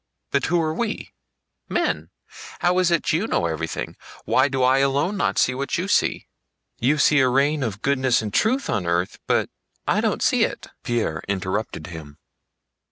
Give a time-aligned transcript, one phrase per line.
[0.31, 1.13] But who are we?
[1.69, 2.09] Men.
[2.57, 3.95] How is it you know everything?
[4.25, 6.25] Why do I alone not see what you see?
[6.79, 9.51] You see a reign of goodness and truth on earth, but
[9.87, 12.17] I don't see it." Pierre interrupted him.